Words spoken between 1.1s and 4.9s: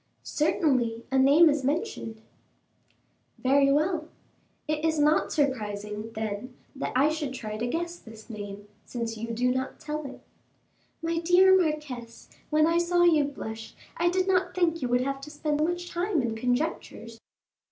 a name is mentioned." "Very well; it